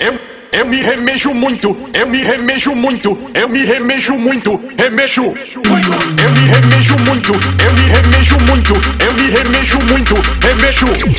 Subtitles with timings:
[0.00, 0.16] Eu,
[0.52, 5.22] eu me remejo muito, eu me remejo muito, eu me remejo muito, remexo.
[5.22, 8.74] Eu me remejo muito, eu me remejo muito,
[9.04, 10.86] eu me remejo muito, remexo.
[10.86, 11.10] Eu me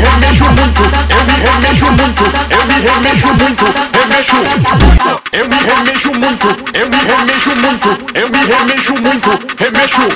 [0.00, 0.80] remejo muito,
[1.12, 4.38] eu me remejo muito, eu me remejo muito, remexo.
[5.30, 9.28] Eu me remejo muito, eu me remejo muito, eu me remejo muito,
[9.58, 10.08] remexo.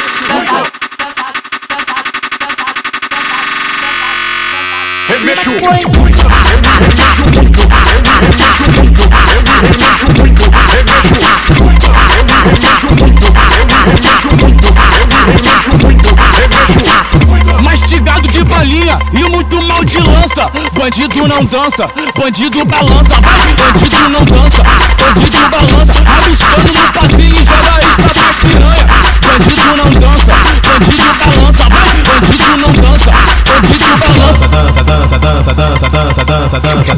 [5.09, 5.51] Remexo.
[5.51, 6.88] Eu me
[20.89, 21.87] Bandido não dança,
[22.19, 24.63] bandido balança, bandido não dança,
[24.97, 26.37] bandido balança, abre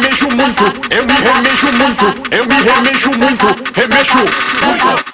[0.00, 5.10] remexo muito, eu me remexo muito, eu me remexo muito, remexo muito.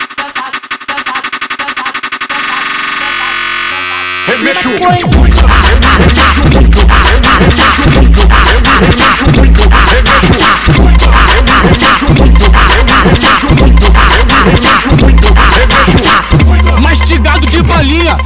[4.27, 4.69] Remexo.
[4.79, 5.76] Remexo.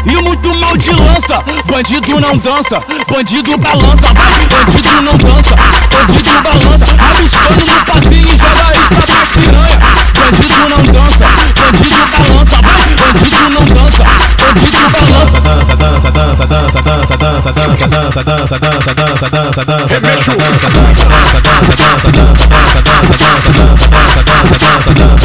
[0.06, 1.42] E muito mal de lança.
[1.66, 4.12] Bandido não dança, bandido balança.
[4.14, 5.54] Vai, bandido não dança,
[5.90, 6.86] bandido balança.
[6.98, 9.78] Rabiscando no passinho e joga isca das piranha.
[10.14, 12.56] Bandido não dança, bandido balança.
[12.62, 14.04] Vai, bandido não dança,
[14.38, 15.40] bandido balança.
[15.40, 20.32] dança, dança, dança, dança, dança, dança, dança, dança, dança, dança, dança, dança, dança, Remexo.
[20.32, 24.58] dança, dança, dança, dança, dança, dança, dança, dança, dança, dança, dança, dança, dança, dança, dança,
[24.58, 25.19] dança, dança,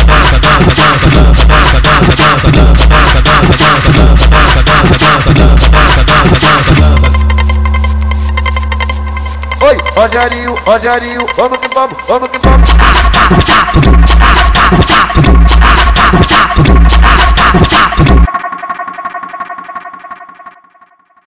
[10.05, 12.69] Rogerinho, Rogerinho, vamos que vamos, vamos que vamos.